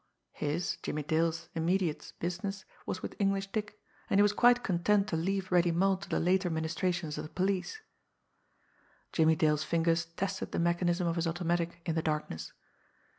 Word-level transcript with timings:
His, 0.31 0.77
Jimmie 0.81 1.03
Dale's, 1.03 1.47
immediate 1.53 2.13
business 2.19 2.65
was 2.87 3.03
with 3.03 3.15
English 3.19 3.51
Dick, 3.51 3.77
and 4.09 4.17
he 4.17 4.23
was 4.23 4.33
quite 4.33 4.63
content 4.63 5.07
to 5.09 5.15
leave 5.15 5.51
Reddy 5.51 5.71
Mull 5.71 5.95
to 5.97 6.09
the 6.09 6.19
later 6.19 6.49
ministrations 6.49 7.19
of 7.19 7.23
the 7.23 7.29
police. 7.29 7.79
Jimmie 9.13 9.35
Dale's 9.35 9.63
fingers 9.63 10.05
tested 10.05 10.53
the 10.53 10.57
mechanism 10.59 11.05
of 11.07 11.17
his 11.17 11.27
automatic 11.27 11.81
in 11.85 11.93
the 11.93 12.01
darkness. 12.01 12.51